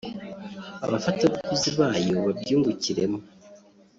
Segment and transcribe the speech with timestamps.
[0.85, 3.17] Abafatabuguzi bayo babyungukiremo